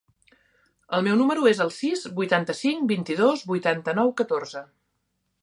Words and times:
El 0.97 1.03
meu 1.07 1.17
número 1.19 1.45
es 1.51 1.61
el 1.65 1.69
sis, 1.75 2.07
vuitanta-cinc, 2.21 2.83
vint-i-dos, 2.93 3.45
vuitanta-nou, 3.53 4.13
catorze. 4.25 4.65